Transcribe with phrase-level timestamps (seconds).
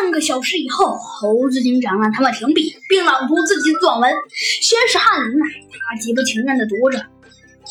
[0.00, 4.08] 半个小时以后，猴子警长让他们停笔，并朗读自己的作文。
[4.30, 7.04] 先是翰林呐，他极不情愿地读着：“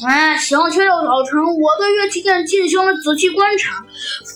[0.06, 3.86] 哎，星期六早晨，我对乐器店进行了仔细观察，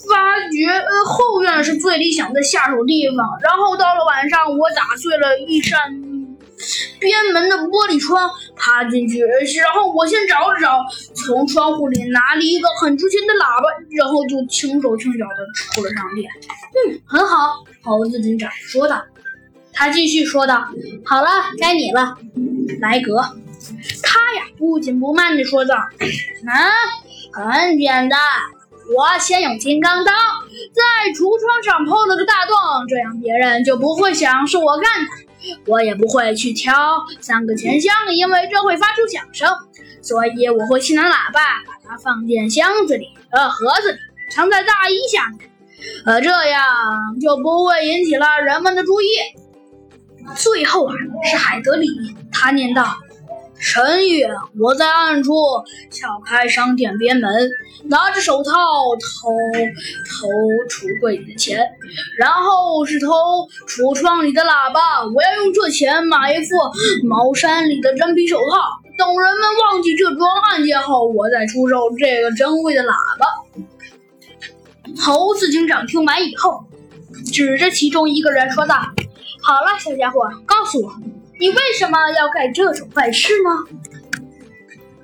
[0.09, 0.67] 发觉
[1.05, 3.17] 后院是最理想的下手地方。
[3.43, 5.77] 然后到了晚上，我打碎了一扇。”
[6.99, 10.79] 边门的玻璃窗，爬进去，然后我先找了找，
[11.31, 16.29] 从窗户里拿了一个很值钱的喇叭，然后就轻手轻脚的出了上电。
[16.75, 19.01] 嗯，很好，猴子警长说道。
[19.71, 20.67] 他继续说道
[21.05, 22.17] ：“好了，该你了，
[22.81, 23.21] 莱格。”
[24.03, 25.77] 他呀，不紧不慢地说道
[26.45, 26.51] ：“啊，
[27.31, 28.19] 很简单，
[28.93, 32.53] 我先用金刚刀在橱窗上剖了个大洞，
[32.89, 35.30] 这样别人就不会想是我干的。”
[35.65, 36.71] 我也不会去敲
[37.19, 39.49] 三个钱箱，因为这会发出响声，
[40.01, 43.97] 所以我会去拿喇叭，把它放进箱子里，呃，盒子里，
[44.31, 45.49] 藏在大衣下面，
[46.05, 46.63] 呃，这样
[47.19, 49.07] 就不会引起了人们的注意。
[50.35, 50.93] 最后啊，
[51.29, 51.87] 是海德里，
[52.31, 52.95] 他念道。
[53.61, 54.27] 深夜，
[54.59, 55.33] 我在暗处
[55.91, 57.31] 撬开商店边门，
[57.83, 59.29] 拿着手套偷
[60.09, 60.27] 偷
[60.67, 61.63] 橱柜里的钱，
[62.17, 63.07] 然后是偷
[63.67, 65.05] 橱窗里的喇叭。
[65.05, 66.55] 我要用这钱买一副
[67.07, 68.57] 茅山里的真皮手套。
[68.97, 73.27] 等人们忘记这桩案件后，我再出售这个珍贵的喇叭。
[74.99, 76.65] 猴子警长听完以后，
[77.31, 78.75] 指着其中一个人说道
[79.41, 80.91] ：“好了，小家伙，告诉我。”
[81.41, 83.49] 你为什么要干这种坏事呢？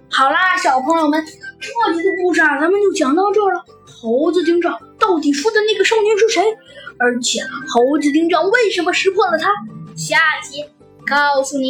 [0.07, 1.25] 好啦，小朋友们，
[1.59, 3.65] 这集的故事啊，咱们就讲到这儿了。
[3.87, 6.43] 猴子警长到底说的那个少年是谁？
[6.99, 9.49] 而且，猴子警长为什么识破了他？
[9.95, 10.63] 下集
[11.07, 11.65] 告诉你。